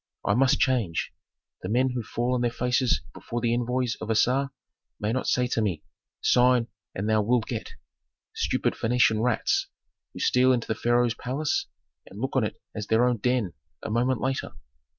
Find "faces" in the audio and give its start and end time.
2.49-3.01